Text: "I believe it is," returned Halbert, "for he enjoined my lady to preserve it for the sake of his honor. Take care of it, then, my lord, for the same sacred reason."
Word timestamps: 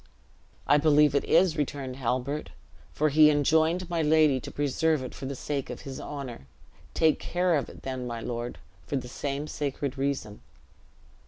"I 0.65 0.79
believe 0.79 1.13
it 1.13 1.23
is," 1.25 1.55
returned 1.57 1.97
Halbert, 1.97 2.49
"for 2.91 3.09
he 3.09 3.29
enjoined 3.29 3.87
my 3.87 4.01
lady 4.01 4.39
to 4.39 4.49
preserve 4.49 5.03
it 5.03 5.13
for 5.13 5.27
the 5.27 5.35
sake 5.35 5.69
of 5.69 5.81
his 5.81 5.99
honor. 5.99 6.47
Take 6.95 7.19
care 7.19 7.53
of 7.55 7.69
it, 7.69 7.83
then, 7.83 8.07
my 8.07 8.19
lord, 8.19 8.57
for 8.87 8.95
the 8.95 9.07
same 9.07 9.45
sacred 9.45 9.99
reason." 9.99 10.41